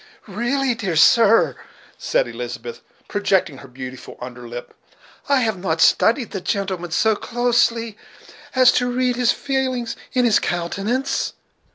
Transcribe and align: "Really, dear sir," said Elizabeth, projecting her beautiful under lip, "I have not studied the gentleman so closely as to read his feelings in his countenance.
"Really, 0.25 0.73
dear 0.73 0.95
sir," 0.95 1.55
said 1.95 2.27
Elizabeth, 2.27 2.81
projecting 3.07 3.59
her 3.59 3.67
beautiful 3.67 4.17
under 4.19 4.47
lip, 4.49 4.73
"I 5.29 5.41
have 5.41 5.59
not 5.59 5.79
studied 5.79 6.31
the 6.31 6.41
gentleman 6.41 6.89
so 6.89 7.15
closely 7.15 7.99
as 8.55 8.71
to 8.71 8.89
read 8.89 9.15
his 9.15 9.31
feelings 9.31 9.95
in 10.13 10.25
his 10.25 10.39
countenance. 10.39 11.33